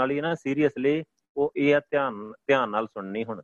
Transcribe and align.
ਵਾਲੀ 0.00 0.16
ਹੈ 0.16 0.22
ਨਾ 0.22 0.34
ਸੀਰੀਅਸਲੀ 0.34 1.04
ਉਹ 1.36 1.52
ਇਹ 1.56 1.74
ਆ 1.76 1.80
ਧਿਆਨ 1.80 2.32
ਧਿਆਨ 2.46 2.70
ਨਾਲ 2.70 2.86
ਸੁਣਨੀ 2.86 3.24
ਹੁਣ 3.24 3.42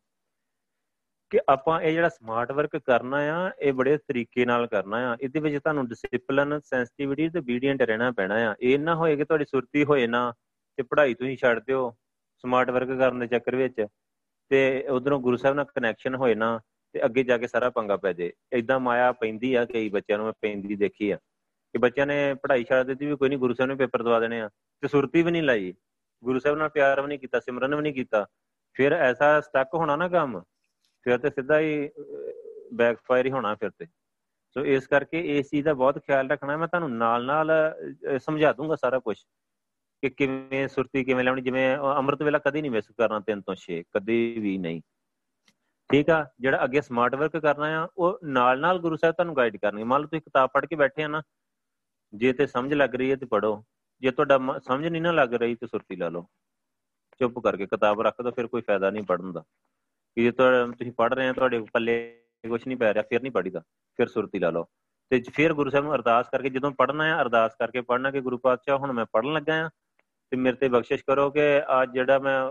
ਕਿ 1.31 1.40
ਆਪਾਂ 1.48 1.81
ਇਹ 1.81 1.93
ਜਿਹੜਾ 1.93 2.09
ਸਮਾਰਟ 2.09 2.52
ਵਰਕ 2.52 2.77
ਕਰਨਾ 2.77 3.17
ਆ, 3.17 3.51
ਇਹ 3.60 3.73
ਬੜੇ 3.73 3.97
ਤਰੀਕੇ 3.97 4.45
ਨਾਲ 4.45 4.66
ਕਰਨਾ 4.66 5.12
ਆ। 5.12 5.16
ਇਹਦੇ 5.21 5.40
ਵਿੱਚ 5.40 5.56
ਤੁਹਾਨੂੰ 5.56 5.88
ਡਿਸਪਲਿਨ 5.88 6.61
ਸੈਂਸਿਟੀਵਿਟੀ 6.61 7.29
ਤੇ 7.29 7.38
obedient 7.38 7.87
ਰਹਿਣਾ 7.87 8.11
ਪੈਣਾ 8.11 8.34
ਆ। 8.34 8.54
ਇਹ 8.61 8.79
ਨਾ 8.79 8.95
ਹੋਏ 8.95 9.16
ਕਿ 9.16 9.24
ਤੁਹਾਡੀ 9.24 9.45
ਸੁਰਤੀ 9.45 9.84
ਹੋਏ 9.84 10.06
ਨਾ 10.06 10.32
ਤੇ 10.77 10.82
ਪੜ੍ਹਾਈ 10.82 11.14
ਤੁਸੀਂ 11.14 11.37
ਛੱਡ 11.37 11.58
ਦਿਓ 11.58 11.90
ਸਮਾਰਟ 12.42 12.70
ਵਰਕ 12.70 12.88
ਕਰਨ 12.88 13.18
ਦੇ 13.18 13.27
ਚੱਕਰ 13.27 13.57
ਵਿੱਚ 13.57 13.86
ਤੇ 14.48 14.86
ਉਧਰੋਂ 14.88 15.20
ਗੁਰੂ 15.20 15.36
ਸਾਹਿਬ 15.36 15.57
ਨਾਲ 15.57 15.64
ਕਨੈਕਸ਼ਨ 15.64 16.14
ਹੋਏ 16.14 16.34
ਨਾ 16.34 16.61
ਤੇ 16.93 17.04
ਅੱਗੇ 17.04 17.23
ਜਾ 17.23 17.38
ਕੇ 17.38 17.46
ਸਾਰਾ 17.46 17.70
ਪੰਗਾ 17.70 17.96
ਪੈ 17.96 18.12
ਜੇ 18.12 18.32
ਇਦਾਂ 18.52 18.80
ਮਾਇਆ 18.80 19.12
ਪੈਂਦੀ 19.12 19.54
ਆ, 19.54 19.64
ਕਈ 19.64 19.88
ਬੱਚਿਆਂ 19.88 20.18
ਨੂੰ 20.18 20.27
ਮੈਂ 20.27 20.32
ਪੈਂਦੀ 20.41 20.77
ਦੇਖੀ 20.77 21.11
ਆ। 21.11 21.16
ਕਿ 21.75 21.79
ਬੱਚਿਆਂ 21.79 22.07
ਨੇ 22.07 22.34
ਪੜ੍ਹਾਈ 22.34 22.64
ਛੱਡ 22.64 22.86
ਦਿੱਤੀ 22.86 23.07
ਵੀ 23.07 23.16
ਕੋਈ 23.16 23.29
ਨਹੀਂ 23.29 23.38
ਗੁਰੂ 23.38 23.54
ਸਾਹਿਬ 23.54 23.70
ਨੇ 23.70 23.77
ਪੇਪਰ 23.77 24.02
ਦਵਾ 24.02 24.20
ਦੇਣੇ 24.20 24.41
ਆ 24.41 24.48
ਤੇ 24.80 24.88
ਸੁਰਤੀ 24.88 25.23
ਵੀ 25.23 25.30
ਨਹੀਂ 25.30 25.43
ਲਾਈ। 25.43 25.75
ਗੁਰੂ 26.23 26.39
ਸਾਹਿਬ 26.39 26.59
ਨਾਲ 26.59 26.69
ਪਿਆਰ 26.69 27.01
ਵੀ 27.01 27.09
ਨਹੀਂ 27.09 27.19
ਕੀਤਾ, 27.19 27.41
ਸਿਮਰਨ 27.41 27.75
ਵੀ 27.75 27.83
ਨਹੀਂ 27.83 27.95
ਕੀਤਾ, 27.95 28.27
ਫਿਰ 28.77 28.93
ਐਸਾ 28.93 29.41
ਸਟਕ 29.41 29.74
ਹੋਣਾ 29.74 29.97
ਨਾ 29.97 30.09
ਕੰਮ, 30.09 30.41
ਫਿਰ 31.07 31.19
ਤੇ 31.19 31.30
ਸਿੱਧਾ 31.30 31.59
ਹੀ 31.61 31.88
ਬੈਕਫਾਇਰ 32.74 33.27
ਹੀ 33.27 33.30
ਹੋਣਾ 33.30 33.55
ਫਿਰ 33.55 33.70
ਤੇ। 33.70 33.87
ਸੋ 34.57 34.65
ਇਸ 34.66 34.87
ਕਰਕੇ 34.87 35.21
ਇਸ 35.38 35.51
ਚੀਜ਼ 35.51 35.65
ਦਾ 35.65 35.74
ਬਹੁਤ 35.74 35.98
ਖਿਆਲ 35.98 36.30
ਰੱਖਣਾ, 36.30 36.57
ਮੈਂ 36.57 36.69
ਤੁਹਾਨੂੰ 36.69 36.97
ਨਾਲ 36.97 37.24
ਨਾਲ 37.24 37.51
ਸਮਝਾ 38.21 38.52
ਦੂੰਗਾ 38.52 38.77
ਸਾਰਾ 38.77 38.98
ਕੁਝ 38.98 39.16
ਕਿ 40.02 40.10
ਕਿਵੇਂ 40.10 40.66
ਸੁਰਤੀ 40.69 41.05
ਕਿਵੇਂ 41.05 41.24
ਲਾਉਣੀ, 41.24 41.43
ਜਿਵੇਂ 41.43 41.77
ਅੰਮ੍ਰਿਤ 41.77 42.23
ਵੇਲਾ 42.23 42.38
ਕਦੀ 42.38 42.60
ਨਹੀਂ 42.60 42.71
ਮਿਸ 42.71 42.91
ਕਰਨਾ 42.98 43.21
3 43.29 43.41
ਤੋਂ 43.43 43.55
6 43.62 43.83
ਕਦੀ 43.95 44.19
ਵੀ 44.41 44.57
ਨਹੀਂ। 44.59 44.80
ਠੀਕ 45.91 46.10
ਆ, 46.10 46.24
ਜਿਹੜਾ 46.41 46.65
ਅੱਗੇ 46.65 46.80
ਸਮਾਰਟ 46.80 47.15
ਵਰਕ 47.15 47.37
ਕਰਨਾ 47.38 47.66
ਆ, 47.80 47.87
ਉਹ 47.96 48.19
ਨਾਲ 48.24 48.60
ਨਾਲ 48.60 48.79
ਗੁਰੂ 48.79 48.96
ਸਾਹਿਬ 48.96 49.15
ਤੁਹਾਨੂੰ 49.15 49.37
ਗਾਈਡ 49.37 49.57
ਕਰਨਗੇ। 49.57 49.85
ਮੰਨ 49.85 50.01
ਲਓ 50.01 50.07
ਤੁਸੀਂ 50.07 50.21
ਕਿਤਾਬ 50.21 50.51
ਪੜ੍ਹ 50.55 50.66
ਕੇ 50.66 50.77
ਬੈਠੇ 50.77 51.02
ਆ 51.02 51.09
ਨਾ, 51.09 51.23
ਜੇ 52.12 52.33
ਤੇ 52.33 52.46
ਸਮਝ 52.46 52.74
ਲੱਗ 52.74 52.95
ਰਹੀ 52.95 53.10
ਹੈ 53.10 53.16
ਤੇ 53.16 53.27
ਪੜੋ 53.27 53.52
ਜੇ 54.00 54.10
ਤੁਹਾਡਾ 54.10 54.59
ਸਮਝ 54.59 54.86
ਨਹੀਂ 54.86 55.02
ਨਾ 55.02 55.12
ਲੱਗ 55.12 55.34
ਰਹੀ 55.34 55.55
ਤੇ 55.55 55.66
ਸੁਰਤੀ 55.66 55.96
ਲਾ 55.96 56.09
ਲਓ। 56.09 56.27
ਚੁੱਪ 57.18 57.38
ਕਰਕੇ 57.38 57.66
ਕਿਤਾਬ 57.66 58.00
ਰੱਖ 58.00 58.23
ਦੋ, 58.23 58.30
ਫਿਰ 58.30 58.46
ਕੋਈ 58.46 58.60
ਫਾਇਦਾ 58.60 58.91
ਨਹੀਂ 58.91 59.02
ਪੜਨ 59.02 59.32
ਦਾ। 59.32 59.45
ਕਿ 60.14 60.23
ਜੇ 60.23 60.30
ਤੁਸੀਂ 60.30 60.93
ਪੜ 60.93 61.15
ਰਹੇ 61.15 61.29
ਆ 61.29 61.32
ਤੁਹਾਡੇ 61.32 61.60
ਪੱਲੇ 61.73 62.23
ਕੁਝ 62.48 62.66
ਨਹੀਂ 62.66 62.79
ਪੈ 62.79 62.95
ਰਿਹਾ, 62.95 63.04
ਫਿਰ 63.09 63.23
ਨਹੀਂ 63.23 63.32
ਪੜੀਦਾ 63.32 63.60
ਫਿਰ 63.96 64.06
ਸੁਰਤੀ 64.06 64.39
ਲਾ 64.39 64.51
ਲਓ। 64.51 64.67
ਤੇ 65.11 65.23
ਫਿਰ 65.33 65.55
ਗੁਰੂ 65.55 65.71
ਸਾਹਿਬ 65.71 65.84
ਨੂੰ 65.84 65.95
ਅਰਦਾਸ 65.95 66.29
ਕਰਕੇ, 66.29 66.51
ਜਦੋਂ 66.51 66.71
ਪੜਨਾ 66.71 67.05
ਹੈ 67.05 67.23
ਅਰਦਾਸ 67.23 67.55
ਕਰਕੇ 67.59 67.81
ਪੜਨਾ 67.81 68.11
ਕਿ 68.11 68.21
ਗੁਰੂ 68.21 68.39
ਪਾਤਸ਼ਾਹ, 68.39 68.79
ਹੁਣ 68.79 68.93
ਮੈਂ 68.93 69.06
ਪੜਨ 69.12 69.33
ਲੱਗਾ 69.33 69.67
ਆ। 69.67 69.71
ਤੇ 70.31 70.37
ਮੇਰੇ 70.37 70.56
ਤੇ 70.56 70.69
ਬਖਸ਼ਿਸ਼ 70.69 71.05
ਕਰੋ 71.06 71.31
ਕਿ 71.31 71.41
ਅੱਜ 71.83 71.93
ਜਿਹੜਾ 71.93 72.19
ਮੈਂ 72.19 72.49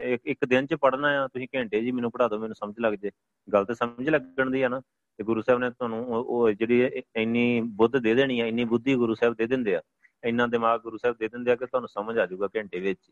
ਇੱਕ 0.00 0.44
ਦਿਨ 0.44 0.66
ਚ 0.66 0.74
ਪੜਨਾ 0.74 1.24
ਆ, 1.24 1.28
ਤੁਸੀਂ 1.28 1.48
ਘੰਟੇ 1.54 1.80
ਜੀ 1.80 1.90
ਮੈਨੂੰ 1.90 2.10
ਪੜਾ 2.10 2.28
ਦਿਓ 2.28 2.38
ਮੈਨੂੰ 2.38 2.56
ਸਮਝ 2.56 2.74
ਲੱਗ 2.80 2.92
ਜੇ। 2.92 3.10
ਗੱਲ 3.52 3.64
ਤੇ 3.64 3.74
ਸਮਝ 3.74 4.08
ਲੱਗਣ 4.08 4.50
ਦੀ 4.50 4.62
ਆ 4.62 4.68
ਨਾ। 4.68 4.80
ਤੇ 5.16 5.24
ਗੁਰੂ 5.24 5.42
ਸਾਹਿਬ 5.42 5.60
ਨੇ 5.60 5.70
ਤੁਹਾਨੂੰ 5.70 6.06
ਉਹ 6.06 6.50
ਜਿਹੜੀ 6.50 6.90
ਇੰਨੀ 7.16 7.60
ਬੁੱਧ 7.60 7.96
ਦੇ 7.96 8.14
ਦੇਣੀ 8.14 8.40
ਆ, 8.40 8.46
ਇੰਨੀ 8.46 8.64
ਬੁੱਧੀ 8.64 8.94
ਗੁਰੂ 8.94 9.14
ਸਾਹਿਬ 9.14 9.34
ਦੇ 9.34 9.46
ਦਿੰਦੇ 9.46 9.76
ਆ। 9.76 9.82
ਇੰਨਾ 10.24 10.46
ਦਿਮਾਗ 10.46 10.80
ਗੁਰੂ 10.80 10.96
ਸਾਹਿਬ 10.96 11.16
ਦੇ 11.16 11.28
ਦਿੰਦੇ 11.28 11.52
ਆ 11.52 11.56
ਕਿ 11.56 11.66
ਤੁਹਾਨੂੰ 11.66 11.88
ਸਮਝ 11.88 12.18
ਆ 12.18 12.26
ਜਾਊਗਾ 12.26 12.48
ਘੰਟੇ 12.56 12.80
ਵਿੱਚ 12.80 13.10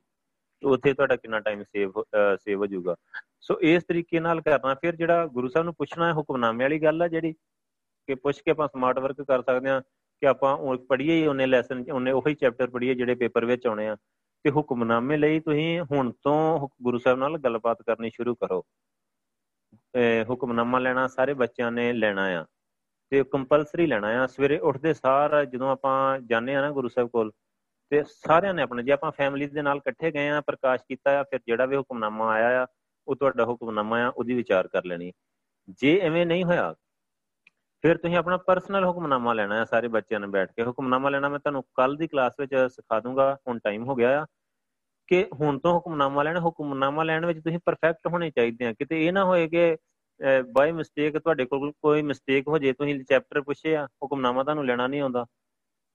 ਉੱਥੇ 0.63 0.93
ਤੁਹਾਡਾ 0.95 1.17
ਕਿੰਨਾ 1.17 1.41
ਟਾਈਮ 1.41 1.63
ਸੇਵ 1.63 1.93
ਸੇਵ 2.41 2.59
ਹੋ 2.59 2.67
ਜਾਊਗਾ। 2.67 2.97
ਸੋ 3.41 3.59
ਇਸ 3.61 3.85
ਤਰੀਕੇ 3.85 4.21
ਨਾਲ 4.21 4.41
ਕਰਨਾ, 4.41 4.75
ਫਿਰ 4.75 4.97
ਜਿਹੜਾ 4.97 5.27
ਗੁਰੂ 5.27 5.49
ਸਾਹਿਬ 5.49 5.65
ਨੂੰ 5.65 5.75
ਪੁੱਛਣਾ 5.75 6.07
ਹੈ 6.07 6.13
ਹੁਕਮਨਾਮੇ 6.13 6.65
ਵਾਲੀ 6.65 6.79
ਗੱਲ 6.79 7.03
ਆ 7.03 7.09
ਜਿਹੜੀ, 7.09 7.33
ਕਿ 8.07 8.15
ਪੁੱਛ 8.15 8.41
ਕੇ 8.41 8.51
ਆਪਾਂ 8.51 8.69
ਸਮਾਰਟ 8.69 8.99
ਵਰਕ 8.99 9.23
ਕਰ 9.23 9.43
ਸਕਦੇ 9.43 9.71
ਆ 9.71 9.81
ਕਿ 10.21 10.27
ਆਪਾਂ 10.27 10.57
ਉਹ 10.57 10.77
ਪੜ੍ਹੀਏ 10.77 11.21
ਹੀ 11.21 11.27
ਉਹਨੇ 11.27 11.47
ਲੈਸਨ 11.47 11.85
ਉਹਨੇ 11.93 12.13
ਉਹੀ 12.13 12.35
ਚੈਪਟਰ 12.35 12.71
ਪੜ੍ਹੀਏ 12.71 12.95
ਜਿਹੜੇ 12.95 13.15
ਪੇਪਰ 13.15 13.45
ਵਿੱਚ 13.45 13.67
ਆਉਣੇ 13.67 13.89
ਆ। 13.89 13.97
ਤੇ 14.45 14.51
ਹੁਕਮਨਾਮੇ 14.51 15.17
ਲਈ 15.17 15.41
ਤੁਸੀਂ 15.41 15.81
ਹੁਣ 15.81 16.13
ਤੋਂ 16.23 16.69
ਗੁਰੂ 16.83 16.99
ਸਾਹਿਬ 16.99 17.19
ਨਾਲ 17.19 17.39
ਗੱਲਬਾਤ 17.39 17.83
ਕਰਨੀ 17.83 18.11
ਸ਼ੁਰੂ 18.11 18.35
ਕਰੋ। 18.35 18.65
ਹੁਕਮਨਾਮਾ 20.29 20.79
ਲੈਣਾ 20.79 21.07
ਸਾਰੇ 21.09 21.35
ਬੱਚਿਆਂ 21.35 21.73
ਨੇ 21.73 21.93
ਲੈਣਾ 21.93 22.25
ਆ। 22.27 22.45
ਤੇ 23.13 23.23
ਕੰਪਲਸਰੀ 23.33 23.87
ਲੈਣਾ 23.87 24.09
ਆ। 24.23 24.27
ਸਵੇਰੇ 24.27 24.59
ਉੱਠਦੇ 24.61 24.95
ਸਾਰ 24.95 25.45
ਜਦੋਂ 25.45 25.71
ਆਪਾਂ 25.71 26.19
ਜਾਂਦੇ 26.21 26.55
ਆ 26.55 26.61
ਨਾ 26.61 26.71
ਗੁਰੂ 26.71 26.89
ਸਾਹਿਬ 26.89 27.09
ਕੋਲ, 27.09 27.31
ਤੇ 27.93 28.03
ਸਾਰਿਆਂ 28.09 28.55
ਨੇ 28.55 28.63
ਆਪਣੇ, 28.63 28.83
ਜੇ 28.83 28.93
ਆਪਾਂ 28.93 29.11
ਫੈਮਿਲੀ 29.13 29.47
ਦੇ 29.47 29.63
ਨਾਲ 29.63 29.77
ਇਕੱਠੇ 29.77 30.11
ਗਏ 30.11 30.29
ਆ, 30.29 30.41
ਪ੍ਰਕਾਸ਼ 30.41 30.83
ਕੀਤਾ 30.89 31.19
ਆ, 31.21 31.23
ਫਿਰ 31.23 31.41
ਜਿਹੜਾ 31.47 31.67
ਵੀ 31.67 31.77
ਹੁਕਮਨਾਮਾ 31.77 32.31
ਆਇਆ 32.33 32.63
ਆ, 32.63 32.67
ਉਹ 33.09 33.17
ਤੁਹਾਡਾ 33.17 33.45
ਹੁਕਮਨਾਮਾ 33.45 34.03
ਆ, 34.03 34.09
ਉਹਦੀ 34.09 34.35
ਵਿਚਾਰ 34.35 34.69
ਕਰ 34.69 34.85
ਲੈਣੀ। 34.85 35.13
ਜੇ 35.71 35.99
ਐਵੇਂ 36.01 36.27
ਨਹੀਂ 36.27 36.45
ਹੋਇਆ, 36.45 36.75
ਫਿਰ 37.85 37.97
ਤੁਸੀਂ 37.97 38.17
ਆਪਣਾ 38.17 38.37
ਪਰਸਨਲ 38.37 38.85
ਹੁਕਮਨਾਮਾ 38.85 39.33
ਲੈਣਾ 39.33 39.57
ਹੈ 39.57 39.65
ਸਾਰੇ 39.65 39.89
ਬੱਚਿਆਂ 39.89 40.21
ਨੇ 40.21 40.27
ਬੈਠ 40.27 40.53
ਕੇ। 40.53 40.63
ਹੁਕਮਨਾਮਾ 40.63 41.11
ਲੈਣਾ 41.11 41.29
ਮੈਂ 41.29 41.39
ਤੁਹਾਨੂੰ 41.39 41.63
ਕੱਲ 41.75 41.97
ਦੀ 41.97 42.07
ਕਲਾਸ 42.09 42.33
ਵਿੱਚ 42.41 42.55
ਸਿਖਾ 42.73 43.01
ਦੂੰਗਾ, 43.01 43.37
ਹੁਣ 43.49 43.59
ਟਾਈਮ 43.59 43.85
ਹੋ 43.85 43.95
ਗਿਆ 43.95 44.21
ਆ, 44.23 44.27
ਕਿ 45.09 45.27
ਹੁਣ 45.41 45.59
ਤੋਂ 45.59 45.73
ਹੁਕਮਨਾਮਾ 45.75 46.23
ਲੈਣਾ, 46.23 46.41
ਹੁਕਮਨਾਮਾ 46.41 47.03
ਲੈਣ 47.03 47.27
ਵਿੱਚ 47.27 47.41
ਤੁਸੀਂ 47.45 47.59
ਪਰਫੈਕਟ 47.67 48.07
ਹੋਣੇ 48.07 48.31
ਚਾਹੀਦੇ 48.31 48.67
ਆ। 48.67 48.73
ਕਿਤੇ 48.73 49.05
ਇਹ 49.07 49.13
ਨਾ 49.13 49.25
ਹੋਏ 49.25 49.49
ਕਿ 49.49 49.77
ਬਾਈ 50.53 50.73
ਮਿਸਟੇਕ 50.73 51.17
ਤੁਹਾਡੇ 51.19 51.45
ਕੋਲ 51.47 51.73
ਕੋਈ 51.83 52.03
ਮਿਸਟੇਕ 52.03 52.49
ਹੋ 52.49 52.59
ਜੇ, 52.59 52.73
ਤੁਸੀਂ 52.73 52.99
ਚੈਪਟਰ 53.05 53.41
ਪੁੱਛੇ 53.43 53.75
ਆ, 53.77 53.87
ਹੁਕਮਨਾਮਾ 54.03 54.43
ਤੁਹਾਨੂੰ 54.45 54.65
ਲੈਣਾ 54.67 54.87
ਨਹੀਂ 54.87 55.01
ਆਉਂਦਾ। 55.01 55.25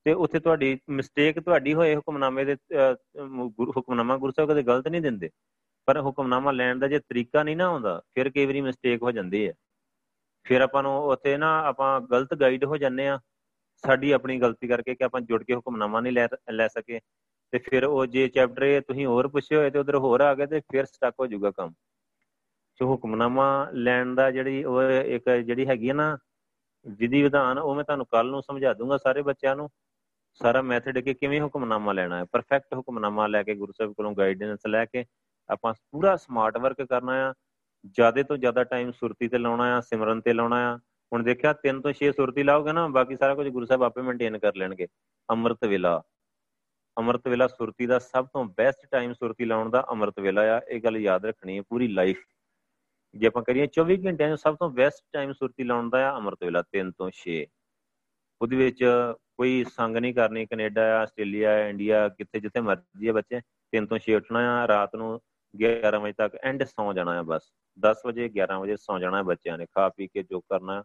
ਤੇ 0.05 0.13
ਉੱਥੇ 0.13 0.39
ਤੁਹਾਡੀ 0.39 0.77
ਮਿਸਟੇਕ 0.89 1.39
ਤੁਹਾਡੀ 1.39 1.73
ਹੋਏ 1.73 1.95
ਹੁਕਮਨਾਮੇ 1.95 2.43
ਦੇ 2.45 2.55
ਹੁਕਮਨਾਮਾ 3.77 4.17
ਗੁਰੂ 4.17 4.31
ਸਾਹਿਬ 4.35 4.51
ਕਦੇ 4.51 4.63
ਗਲਤ 4.63 4.87
ਨਹੀਂ 4.87 5.01
ਦਿੰਦੇ। 5.01 5.29
ਪਰ 5.87 5.99
ਹੁਕਮਨਾਮਾ 6.01 6.51
ਲੈਣ 6.51 6.79
ਦਾ 6.79 6.87
ਜੇ 6.87 6.99
ਤਰੀਕਾ 6.99 7.43
ਨਹੀਂ 7.43 7.55
ਨਾ 7.57 7.65
ਆਉਂਦਾ, 7.67 8.01
ਫਿਰ 8.15 8.29
ਕਈ 8.29 8.45
ਵਾਰੀ 8.45 8.61
ਮਿਸਟੇਕ 8.61 9.03
ਹੋ 9.03 9.11
ਜਾਂਦੀ 9.11 9.47
ਹੈ। 9.47 9.53
ਫਿਰ 10.45 10.61
ਆਪਾਂ 10.61 10.83
ਨੂੰ 10.83 10.93
ਉੱਥੇ 11.07 11.35
ਨਾ 11.38 11.49
ਆਪਾਂ 11.67 11.99
ਗਲਤ 12.11 12.33
ਗਾਈਡ 12.33 12.63
ਹੋ 12.65 12.77
ਜਾਂਦੇ 12.77 13.07
ਆ 13.07 13.19
ਸਾਡੀ 13.83 14.11
ਆਪਣੀ 14.11 14.39
ਗਲਤੀ 14.41 14.67
ਕਰਕੇ 14.67 14.95
ਕਿ 14.95 15.03
ਆਪਾਂ 15.03 15.21
ਜੁੜ 15.21 15.43
ਕੇ 15.43 15.55
ਹੁਕਮਨਾਮਾ 15.55 15.99
ਨਹੀਂ 16.01 16.13
ਲੈ 16.13 16.27
ਲੈ 16.53 16.67
ਸਕੇ। 16.67 16.99
ਤੇ 17.53 17.59
ਫਿਰ 17.59 17.85
ਉਹ 17.85 18.05
ਜੇ 18.05 18.27
ਚੈਪਟਰ 18.27 18.81
ਤੁਸੀਂ 18.88 19.05
ਹੋਰ 19.05 19.27
ਪੁੱਛੇ 19.27 19.55
ਹੋਏ 19.55 19.69
ਤੇ 19.69 19.79
ਉਧਰ 19.79 19.95
ਹੋਰ 19.95 20.21
ਆ 20.21 20.33
ਗਏ 20.35 20.45
ਤੇ 20.45 20.59
ਫਿਰ 20.71 20.85
ਸਟਕ 20.85 21.13
ਹੋ 21.19 21.27
ਜਾਊਗਾ 21.27 21.51
ਕੰਮ। 21.51 21.73
ਸੋ 22.81 22.88
ਹੁਕਮਨਾਮਾ 22.88 23.69
ਲੈਣ 23.74 24.16
ਦਾ 24.16 24.31
ਜਿਹੜੀ 24.31 24.64
ਉਹ 24.64 24.84
ਇੱਕ 24.84 25.30
ਜਿਹੜੀ 25.30 25.68
ਹੈਗੀ 25.68 25.90
ਹੈ 25.90 25.94
ਨਾ 25.94 26.18
ਵਿਧੀ 26.88 27.24
ਵਿਧਾਨ, 27.24 27.59
ਉਹ 27.59 27.75
ਮੈਂ 27.75 27.84
ਤੁਹਾਨੂੰ 27.84 28.06
ਕੱਲ 28.06 28.30
ਨੂੰ 28.30 28.42
ਸਮਝਾ 28.42 28.74
ਦੂੰਗਾ 28.74 28.97
ਸਾਰੇ 28.97 29.22
ਬੱਚਿਆਂ 29.22 29.56
ਨੂੰ। 29.56 29.69
ਸਾਰਾ 30.34 30.62
ਮੈਥਡ 30.62 31.00
ਕਿ 31.00 31.14
ਕਿਵੇਂ 31.14 31.42
ਹੁਕਮਨਾਮਾ 31.42 31.94
ਲੈਣਾ 31.94 32.18
ਹੈ। 32.18 32.24
ਪਰਫੈਕਟ 32.24 32.74
ਹੁਕਮਨਾਮਾ 32.74 33.28
ਲੈ 33.28 33.44
ਕੇ, 33.44 33.56
ਗੁਰੂ 33.56 33.72
ਸਾਹਿਬ 33.72 33.94
ਕੋਲੋਂ 33.94 34.14
ਗਾਈਡੈਂਸ 34.14 34.59
ਲੈ 34.68 34.86
ਕੇ 34.86 35.06
ਆਪਾਂ 35.50 35.74
ਪੂਰਾ 35.92 36.16
ਸਮਾਰਟ 36.16 36.58
ਵਰਕ 36.58 36.81
ਕਰਨਾ 36.81 37.30
ਆ। 37.30 37.34
ਜ਼ਿਆਦਾ 37.86 38.24
ਤੋਂ 38.24 38.38
ਜ਼ਿਆਦਾ 38.38 38.64
ਟਾਈਮ 38.64 38.92
ਸੁਰਤੀ 38.92 39.28
ਤੇ 39.28 39.38
ਲਾਉਣਾ 39.38 39.78
ਆ, 39.78 39.81
ਸਿਮਰਨ 39.81 40.22
ਤੇ 40.22 40.34
ਲਾਉਣਾ 40.34 40.74
ਆ। 40.74 40.78
ਹੁਣ 41.13 41.24
ਦੇਖਿਆ 41.24 41.53
3 41.53 41.81
ਤੋਂ 41.81 41.94
6 41.94 42.12
ਸੁਰਤੀ 42.12 42.44
ਲਾਓਗੇ 42.44 42.72
ਨਾ, 42.72 42.88
ਬਾਕੀ 42.88 43.16
ਸਾਰਾ 43.16 43.36
ਕੁਝ 43.36 43.48
ਗੁਰੂ 43.48 43.66
ਸਾਹਿਬ 43.66 43.84
ਆਪੇ 43.84 44.02
ਮੇਨਟੇਨ 44.02 44.38
ਕਰ 44.38 44.56
ਲੈਣਗੇ। 44.56 44.88
ਅੰਮ੍ਰਿਤ 45.30 45.66
ਵੇਲਾ। 45.66 46.02
ਅੰਮ੍ਰਿਤ 46.98 47.28
ਵੇਲਾ 47.28 47.48
ਸੁਰਤੀ 47.48 47.86
ਦਾ 47.86 48.00
ਸਭ 48.00 48.25
ਤੋਂ 48.25 48.46
ਬੈਸਟ 48.46 48.86
ਟਾਈਮ 48.92 49.13
ਸੁਰਤੀ 49.13 49.46
ਲਾਉਣ 49.46 49.69
ਦਾ 49.69 49.86
ਅੰਮ੍ਰਿਤ 49.90 50.19
ਵੇਲਾ 50.19 50.58
ਆ। 50.58 50.62
ਇਹ 50.69 50.81
ਗੱਲ 50.81 50.98
ਯਾਦ 50.98 51.25
ਰੱਖਣੀ 51.25 51.58
ਹੈ 51.58 51.63
ਪੂਰੀ 51.69 51.88
ਲਾਈਫ 51.88 52.24
ਜੇ 53.16 53.27
ਆਪਾਂ 53.27 53.44
ਕਰੀਏ 53.44 53.67
24 53.67 53.97
ਘੰਟਿਆਂ 54.05 54.35
ਚ 54.35 54.39
ਸਭ 54.39 54.55
ਤੋਂ 54.55 54.69
ਬੈਸਟ 54.69 55.03
ਟਾਈਮ 55.13 55.33
ਸੁਰਤੀ 55.33 55.63
ਲਾਉਣ 55.63 55.89
ਦਾ 55.89 56.09
ਆ 56.09 56.16
ਅੰਮ੍ਰਿਤ 56.17 56.44
ਵੇਲਾ 56.44 56.61
3 56.72 56.91
ਤੋਂ 56.91 57.09
6 57.13 57.45
ਉਹਦੇ 58.41 58.55
ਵਿੱਚ 58.55 58.83
ਕੋਈ 59.38 59.63
ਸੰਗ 59.69 59.97
ਨਹੀਂ 59.97 60.13
ਕਰਨੀ, 60.13 60.45
ਕੈਨੇਡਾ 60.45 60.81
ਆ 60.95 61.01
ਆਸਟ੍ਰੇਲੀਆ, 61.01 61.67
ਇੰਡੀਆ, 61.67 62.07
ਕਿੱਥੇ 62.09 62.39
ਜਿੱਥੇ 62.39 62.61
ਮਰਜ਼ੀ 62.61 63.07
ਆ 63.07 63.13
ਬੱਚੇ। 63.13 63.41
3 63.73 63.85
ਤੋਂ 63.85 64.00
6 64.00 64.16
ਉੱਠਣਾ 64.16 64.39
ਆ, 64.53 64.67
ਰਾਤ 64.67 64.95
ਨੂੰ 64.95 65.09
11 65.53 66.00
ਵਜੇ 66.00 66.13
ਤੱਕ 66.13 66.35
ਐਂਡ 66.44 66.63
ਸੌ 66.63 66.94
ਜਾਣਾ 66.94 67.17
ਆ 67.19 67.21
ਬਸ। 67.21 67.51
10 67.79 68.01
ਵਜੇ 68.05 68.29
11 68.29 68.59
ਵਜੇ 68.59 68.75
ਸੌ 68.77 69.00
ਜਾਣਾ 69.00 69.21
ਬੱਚਿਆਂ 69.23 69.57
ਨੇ। 69.57 69.66
ਖਾ 69.66 69.89
ਪੀ 69.89 70.07
ਕੇ 70.07 70.23
ਜੋ 70.23 70.39
ਕਰਨਾ 70.39 70.83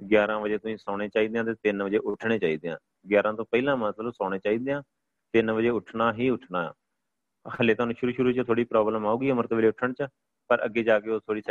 11 0.00 0.38
ਵਜੇ 0.38 0.58
ਤੁਸੀਂ 0.58 0.76
ਸੌਣੇ 0.76 1.08
ਚਾਹੀਦੇ 1.08 1.38
ਆ 1.38 1.42
ਤੇ 1.42 1.54
3 1.62 1.82
ਵਜੇ 1.82 1.98
ਉੱਠਣੇ 1.98 2.38
ਚਾਹੀਦੇ 2.38 2.68
ਆ। 2.68 2.78
11 3.06 3.32
ਤੋਂ 3.32 3.44
ਪਹਿਲਾਂ 3.44 3.76
ਮਤਲਬ 3.76 4.12
ਸੌਣੇ 4.12 4.38
ਚਾਹੀਦੇ 4.38 4.72
ਆ 4.72 4.82
3 5.34 5.50
ਵਜੇ 5.52 5.68
ਉੱਠਣਾ 5.70 6.12
ਹੀ 6.12 6.28
ਉੱਠਣਾ 6.30 6.72
ਹਲੇ 7.46 7.74
ਤੁਹਾਨੂੰ 7.74 7.94
ਸ਼ੁਰੂ 7.98 8.12
ਸ਼ੁਰੂ 8.12 8.32
'ਚ 8.32 8.46
ਥੋੜੀ 8.46 8.64
ਪ੍ਰੋਬਲਮ 8.64 9.06
ਆਊਗੀ 9.06 9.30
ਅਮਰਤ 9.30 9.52
ਵੇਲੇ 9.52 9.68
ਉੱਠਣ 9.68 9.92
'ਚ। 9.92 10.06
ਪਰ 10.48 10.64
ਅੱਗੇ 10.64 10.82
ਜਾ 10.82 10.98
ਕੇ 11.00 11.10
ਉਹ 11.10 11.20
ਥੋੜੀ 11.20 11.42